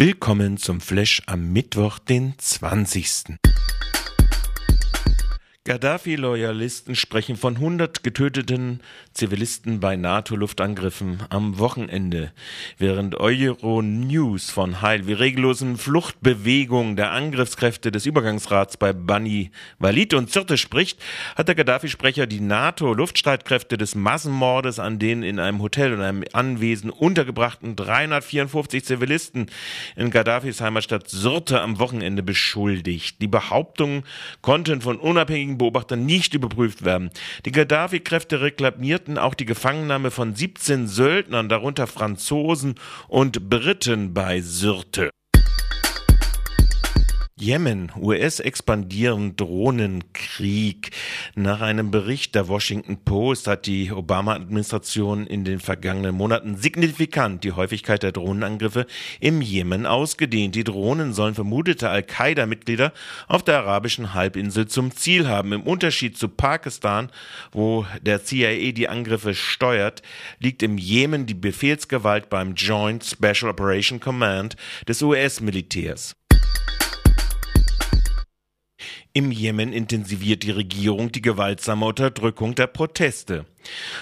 [0.00, 3.36] Willkommen zum Flash am Mittwoch, den 20.
[5.64, 8.80] Gaddafi-Loyalisten sprechen von 100 getöteten
[9.12, 12.32] Zivilisten bei NATO-Luftangriffen am Wochenende,
[12.78, 20.30] während Euronews von Heil wie regellosen Fluchtbewegungen der Angriffskräfte des Übergangsrats bei Bani Walid und
[20.32, 20.98] Sirte spricht,
[21.36, 26.88] hat der Gaddafi-Sprecher die NATO-Luftstreitkräfte des Massenmordes an den in einem Hotel und einem Anwesen
[26.88, 29.50] untergebrachten 354 Zivilisten
[29.94, 33.20] in Gaddafis Heimatstadt Sirte am Wochenende beschuldigt.
[33.20, 34.04] Die Behauptungen
[34.40, 37.10] konnten von unabhängigen Beobachtern nicht überprüft werden.
[37.44, 42.76] Die Gaddafi-Kräfte reklamierten auch die Gefangennahme von 17 Söldnern, darunter Franzosen
[43.08, 45.10] und Briten bei Syrte.
[47.40, 50.90] Jemen, US expandieren Drohnenkrieg.
[51.34, 57.52] Nach einem Bericht der Washington Post hat die Obama-Administration in den vergangenen Monaten signifikant die
[57.52, 58.86] Häufigkeit der Drohnenangriffe
[59.20, 60.54] im Jemen ausgedehnt.
[60.54, 62.92] Die Drohnen sollen vermutete Al-Qaida-Mitglieder
[63.26, 65.54] auf der arabischen Halbinsel zum Ziel haben.
[65.54, 67.10] Im Unterschied zu Pakistan,
[67.52, 70.02] wo der CIA die Angriffe steuert,
[70.40, 76.19] liegt im Jemen die Befehlsgewalt beim Joint Special Operation Command des US-Militärs.
[79.12, 83.44] Im Jemen intensiviert die Regierung die gewaltsame Unterdrückung der Proteste.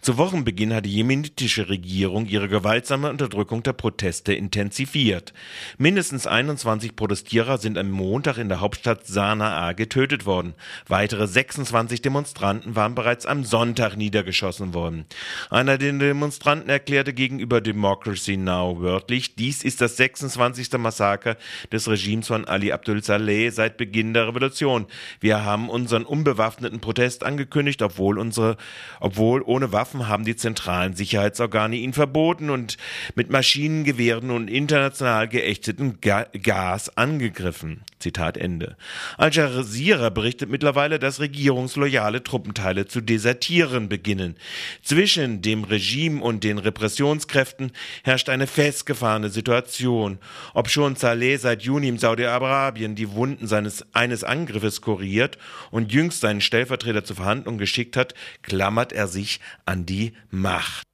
[0.00, 5.32] Zu Wochenbeginn hat die jemenitische Regierung ihre gewaltsame Unterdrückung der Proteste intensiviert.
[5.78, 10.54] Mindestens 21 Protestierer sind am Montag in der Hauptstadt Sanaa getötet worden.
[10.88, 15.06] Weitere 26 Demonstranten waren bereits am Sonntag niedergeschossen worden.
[15.50, 18.80] Einer der Demonstranten erklärte gegenüber Democracy Now!
[18.80, 20.72] wörtlich, dies ist das 26.
[20.78, 21.36] Massaker
[21.70, 24.86] des Regimes von Ali Abdul Saleh seit Beginn der Revolution.
[25.20, 28.56] Wir haben unseren unbewaffneten Protest angekündigt, obwohl unsere,
[29.00, 32.76] obwohl ohne Waffen haben die zentralen Sicherheitsorgane ihn verboten und
[33.14, 37.82] mit Maschinengewehren und international geächteten Ga Gas angegriffen.
[38.02, 38.76] Zitat Ende.
[39.16, 44.36] Al Jazeera berichtet mittlerweile, dass regierungsloyale Truppenteile zu desertieren beginnen.
[44.82, 50.18] Zwischen dem Regime und den Repressionskräften herrscht eine festgefahrene Situation.
[50.54, 55.38] Ob schon Saleh seit Juni im Saudi-Arabien die Wunden seines eines Angriffes kuriert
[55.70, 60.91] und jüngst seinen Stellvertreter zur Verhandlung geschickt hat, klammert er sich an die Macht.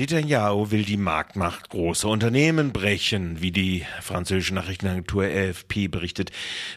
[0.00, 3.42] Netanyahu will die Marktmacht großer Unternehmen brechen.
[3.42, 6.30] Wie die französische Nachrichtenagentur AFP berichtet,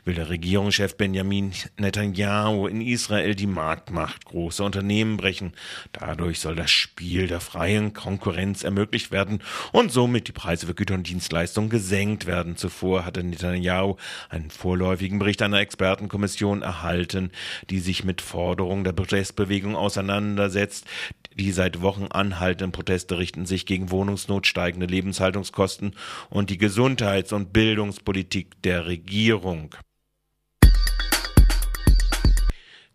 [0.03, 5.53] will der Regierungschef Benjamin Netanyahu in Israel die Marktmacht großer Unternehmen brechen.
[5.93, 9.39] Dadurch soll das Spiel der freien Konkurrenz ermöglicht werden
[9.71, 12.57] und somit die Preise für Güter und Dienstleistungen gesenkt werden.
[12.57, 13.95] Zuvor hatte Netanyahu
[14.27, 17.31] einen vorläufigen Bericht einer Expertenkommission erhalten,
[17.69, 20.87] die sich mit Forderungen der Protestbewegung auseinandersetzt,
[21.35, 25.95] die seit Wochen anhaltenden Proteste richten sich gegen Wohnungsnot, steigende Lebenshaltungskosten
[26.29, 29.75] und die Gesundheits- und Bildungspolitik der Regierung.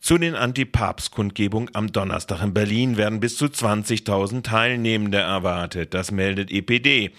[0.09, 5.93] Zu den Anti-Papst-Kundgebungen am Donnerstag in Berlin werden bis zu 20.000 Teilnehmende erwartet.
[5.93, 7.11] Das meldet EPD.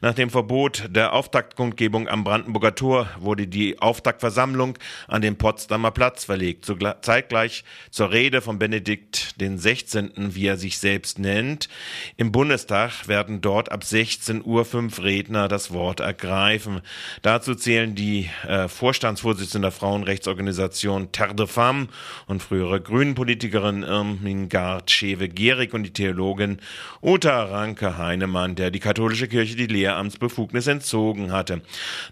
[0.00, 6.24] Nach dem Verbot der Auftaktkundgebung am Brandenburger Tor wurde die Auftaktversammlung an den Potsdamer Platz
[6.24, 6.72] verlegt.
[7.00, 11.68] Zeitgleich zur Rede von Benedikt den 16., wie er sich selbst nennt.
[12.16, 16.80] Im Bundestag werden dort ab 16 Uhr fünf Redner das Wort ergreifen.
[17.22, 21.88] Dazu zählen die äh, Vorstandsvorsitzende der Frauenrechtsorganisation Terre de Femme
[22.26, 26.58] und und frühere Grünen-Politikerin Irmingard Schewe-Gehrig und die Theologin
[27.00, 31.62] Uta Ranke-Heinemann, der die katholische Kirche die Lehramtsbefugnis entzogen hatte.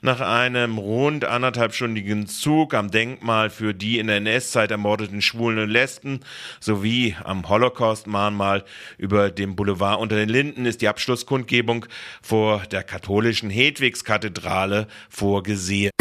[0.00, 5.68] Nach einem rund anderthalbstündigen Zug am Denkmal für die in der NS-Zeit ermordeten Schwulen und
[5.68, 6.20] Lesben
[6.58, 8.64] sowie am Holocaust-Mahnmal
[8.96, 11.84] über dem Boulevard unter den Linden ist die Abschlusskundgebung
[12.22, 15.93] vor der katholischen Hedwigskathedrale vorgesehen.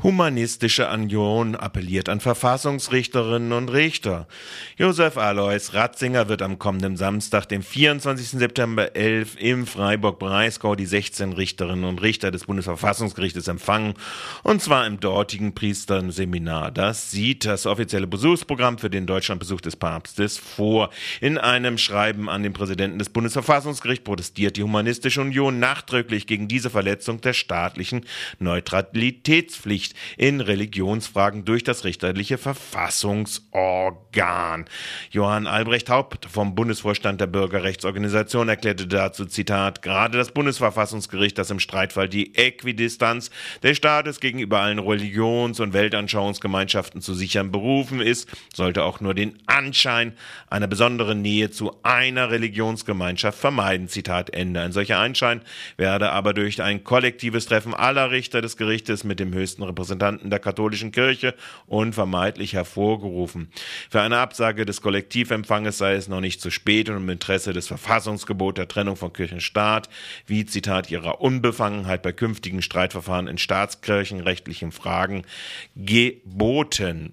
[0.00, 4.28] Humanistische Union appelliert an Verfassungsrichterinnen und Richter.
[4.76, 8.38] Josef Alois Ratzinger wird am kommenden Samstag, dem 24.
[8.38, 13.94] September 11 im Freiburg-Breisgau die 16 Richterinnen und Richter des Bundesverfassungsgerichtes empfangen,
[14.44, 16.70] und zwar im dortigen Priesterseminar.
[16.70, 20.90] Das sieht das offizielle Besuchsprogramm für den Deutschlandbesuch des Papstes vor.
[21.20, 26.70] In einem Schreiben an den Präsidenten des Bundesverfassungsgerichts protestiert die Humanistische Union nachdrücklich gegen diese
[26.70, 28.06] Verletzung der staatlichen
[28.38, 34.64] Neutralitätspflicht nicht in Religionsfragen durch das richterliche Verfassungsorgan.
[35.10, 41.60] Johann Albrecht Haupt vom Bundesvorstand der Bürgerrechtsorganisation erklärte dazu Zitat, gerade das Bundesverfassungsgericht, das im
[41.60, 43.30] Streitfall die Äquidistanz
[43.62, 49.38] des Staates gegenüber allen Religions- und Weltanschauungsgemeinschaften zu sichern berufen ist, sollte auch nur den
[49.46, 50.12] Anschein
[50.48, 53.88] einer besonderen Nähe zu einer Religionsgemeinschaft vermeiden.
[53.88, 54.60] Zitat Ende.
[54.60, 55.40] Ein solcher Anschein
[55.76, 60.40] werde aber durch ein kollektives Treffen aller Richter des Gerichtes mit dem höchsten Repräsentanten der
[60.40, 61.34] katholischen Kirche
[61.66, 63.48] unvermeidlich hervorgerufen.
[63.90, 67.68] Für eine Absage des Kollektivempfanges sei es noch nicht zu spät und im Interesse des
[67.68, 69.88] Verfassungsgebots der Trennung von Kirche und
[70.26, 75.22] wie Zitat ihrer Unbefangenheit bei künftigen Streitverfahren in staatskirchenrechtlichen Fragen
[75.76, 77.12] geboten.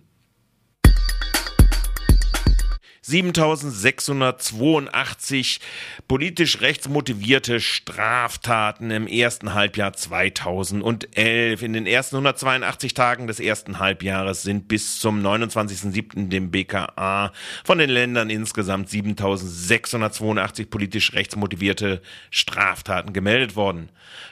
[3.08, 5.60] 7682
[6.08, 11.62] politisch rechtsmotivierte Straftaten im ersten Halbjahr 2011.
[11.62, 16.30] In den ersten 182 Tagen des ersten Halbjahres sind bis zum 29.07.
[16.30, 17.32] dem BKA
[17.64, 22.02] von den Ländern insgesamt 7682 politisch rechtsmotivierte
[22.32, 23.90] Straftaten gemeldet worden.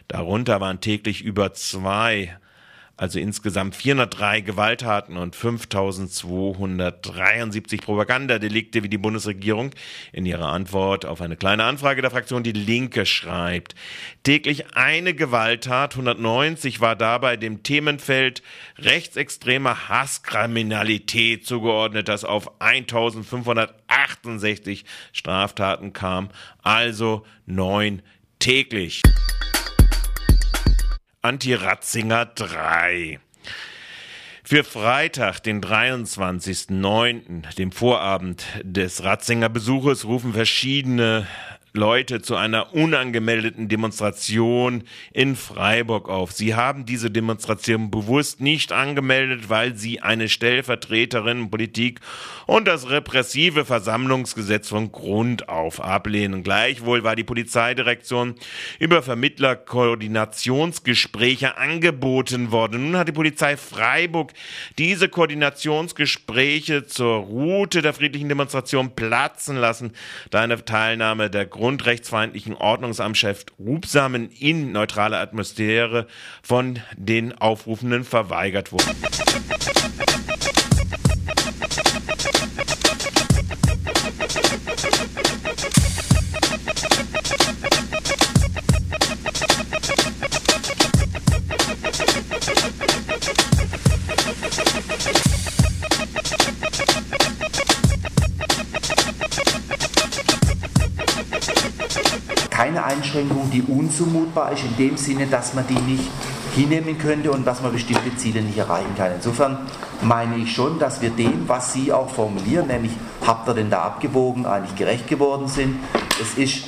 [0.08, 2.40] Darunter waren täglich über zwei
[2.96, 9.72] also insgesamt 403 Gewalttaten und 5273 Propagandadelikte, wie die Bundesregierung
[10.12, 13.74] in ihrer Antwort auf eine kleine Anfrage der Fraktion Die Linke schreibt.
[14.22, 18.44] Täglich eine Gewalttat, 190 war dabei dem Themenfeld
[18.78, 26.30] rechtsextremer Hasskriminalität zugeordnet, das auf 1568 Straftaten kam,
[26.62, 28.04] also neun
[28.38, 29.02] täglich.
[31.26, 33.18] Anti-Ratzinger 3.
[34.44, 41.26] Für Freitag, den 23.09., dem Vorabend des Ratzinger Besuches, rufen verschiedene
[41.76, 46.32] Leute zu einer unangemeldeten Demonstration in Freiburg auf.
[46.32, 52.00] Sie haben diese Demonstration bewusst nicht angemeldet, weil sie eine Stellvertreterin Politik
[52.46, 56.44] und das repressive Versammlungsgesetz von Grund auf ablehnen.
[56.44, 58.36] Gleichwohl war die Polizeidirektion
[58.78, 62.92] über Vermittlerkoordinationsgespräche angeboten worden.
[62.92, 64.34] Nun hat die Polizei Freiburg
[64.78, 69.94] diese Koordinationsgespräche zur Route der friedlichen Demonstration platzen lassen,
[70.30, 76.08] da eine Teilnahme der grundrechtsfeindlichen Ordnungsamtschef Rubsamen in neutrale Atmosphäre
[76.42, 78.84] von den Aufrufenden verweigert wurde.
[102.74, 106.10] Keine Einschränkung, die unzumutbar ist, in dem Sinne, dass man die nicht
[106.56, 109.12] hinnehmen könnte und dass man bestimmte Ziele nicht erreichen kann.
[109.16, 109.58] Insofern
[110.02, 112.94] meine ich schon, dass wir dem, was Sie auch formulieren, nämlich
[113.26, 115.78] habt ihr denn da abgewogen, eigentlich gerecht geworden sind.
[116.20, 116.66] Es ist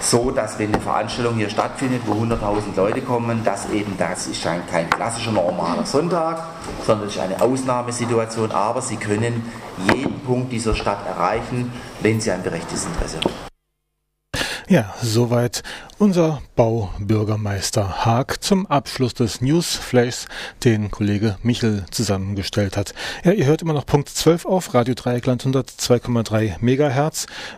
[0.00, 4.44] so, dass wenn eine Veranstaltung hier stattfindet, wo 100.000 Leute kommen, dass eben das ist
[4.46, 6.42] ein, kein klassischer normaler Sonntag,
[6.84, 9.44] sondern es ist eine Ausnahmesituation, aber Sie können
[9.94, 13.51] jeden Punkt dieser Stadt erreichen, wenn Sie ein berechtigtes Interesse haben.
[14.72, 15.62] Ja, soweit
[15.98, 20.28] unser Baubürgermeister Haag zum Abschluss des Newsflashs,
[20.64, 22.94] den Kollege Michel zusammengestellt hat.
[23.22, 27.26] Ja, ihr hört immer noch Punkt 12 auf Radio Dreieckland 102,3 Megahertz